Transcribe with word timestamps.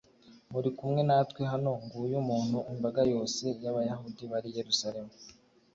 muri 0.53 0.69
kumwe 0.77 1.01
natwe 1.09 1.41
hano 1.51 1.71
nguyu 1.83 2.15
umuntu 2.23 2.57
imbaga 2.73 3.01
yose 3.13 3.43
y 3.63 3.67
Abayahudi 3.71 4.23
bari 4.31 4.47
i 4.51 4.55
Yerusalemu 4.59 5.13